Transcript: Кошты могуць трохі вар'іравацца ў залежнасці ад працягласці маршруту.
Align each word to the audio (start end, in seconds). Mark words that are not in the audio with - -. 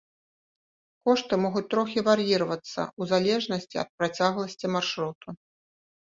Кошты 1.07 1.37
могуць 1.43 1.61
трохі 1.73 2.03
вар'іравацца 2.07 2.81
ў 2.85 3.01
залежнасці 3.11 3.75
ад 3.83 3.89
працягласці 3.99 4.71
маршруту. 4.77 5.27